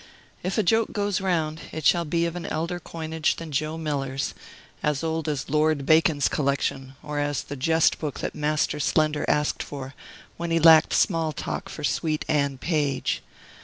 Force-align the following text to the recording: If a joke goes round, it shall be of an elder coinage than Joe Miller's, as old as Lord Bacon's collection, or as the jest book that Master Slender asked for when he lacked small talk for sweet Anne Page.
If 0.41 0.57
a 0.57 0.63
joke 0.63 0.93
goes 0.93 1.21
round, 1.21 1.61
it 1.71 1.85
shall 1.85 2.05
be 2.05 2.25
of 2.25 2.35
an 2.35 2.47
elder 2.47 2.79
coinage 2.79 3.35
than 3.35 3.51
Joe 3.51 3.77
Miller's, 3.77 4.33
as 4.81 5.03
old 5.03 5.29
as 5.29 5.47
Lord 5.47 5.85
Bacon's 5.85 6.27
collection, 6.27 6.95
or 7.03 7.19
as 7.19 7.43
the 7.43 7.55
jest 7.55 7.99
book 7.99 8.19
that 8.21 8.33
Master 8.33 8.79
Slender 8.79 9.25
asked 9.27 9.61
for 9.61 9.93
when 10.37 10.49
he 10.49 10.59
lacked 10.59 10.93
small 10.95 11.33
talk 11.33 11.69
for 11.69 11.83
sweet 11.83 12.25
Anne 12.27 12.57
Page. 12.57 13.21